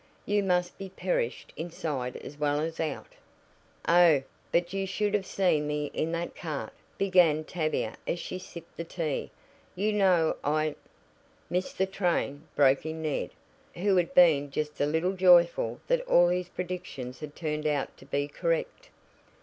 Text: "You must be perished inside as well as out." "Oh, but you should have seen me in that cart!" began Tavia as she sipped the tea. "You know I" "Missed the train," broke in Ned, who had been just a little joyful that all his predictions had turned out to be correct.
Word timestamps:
"You 0.25 0.41
must 0.41 0.79
be 0.79 0.89
perished 0.89 1.53
inside 1.55 2.17
as 2.17 2.35
well 2.35 2.59
as 2.59 2.79
out." 2.79 3.13
"Oh, 3.87 4.23
but 4.51 4.73
you 4.73 4.87
should 4.87 5.13
have 5.13 5.27
seen 5.27 5.67
me 5.67 5.91
in 5.93 6.11
that 6.13 6.35
cart!" 6.35 6.73
began 6.97 7.43
Tavia 7.43 7.93
as 8.07 8.17
she 8.17 8.39
sipped 8.39 8.77
the 8.77 8.83
tea. 8.83 9.29
"You 9.75 9.93
know 9.93 10.37
I" 10.43 10.73
"Missed 11.51 11.77
the 11.77 11.85
train," 11.85 12.47
broke 12.55 12.83
in 12.83 13.03
Ned, 13.03 13.29
who 13.75 13.95
had 13.97 14.15
been 14.15 14.49
just 14.49 14.81
a 14.81 14.87
little 14.87 15.13
joyful 15.13 15.79
that 15.85 16.01
all 16.07 16.29
his 16.29 16.49
predictions 16.49 17.19
had 17.19 17.35
turned 17.35 17.67
out 17.67 17.95
to 17.97 18.05
be 18.07 18.27
correct. 18.27 18.89